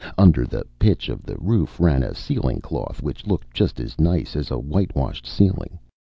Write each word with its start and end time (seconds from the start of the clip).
Under 0.17 0.47
the 0.47 0.65
pitch 0.79 1.09
of 1.09 1.21
the 1.21 1.37
roof 1.37 1.79
ran 1.79 2.01
a 2.01 2.15
ceiling 2.15 2.59
cloth, 2.59 3.03
which 3.03 3.27
looked 3.27 3.53
just 3.53 3.79
as 3.79 3.99
nice 4.01 4.35
as 4.35 4.49
a 4.49 4.57
whitewashed 4.57 5.27
ceiling. 5.27 5.77